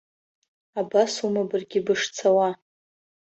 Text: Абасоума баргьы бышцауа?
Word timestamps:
Абасоума 0.79 1.43
баргьы 1.49 1.79
бышцауа? 1.85 2.49